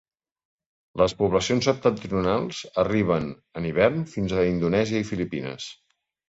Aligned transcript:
Les 1.01 1.13
poblacions 1.17 1.67
septentrionals 1.69 2.61
arriben 2.85 3.29
en 3.61 3.69
hivern 3.73 4.01
fins 4.15 4.35
a 4.41 4.47
Indonèsia 4.55 5.03
i 5.05 5.09
Filipines. 5.13 5.71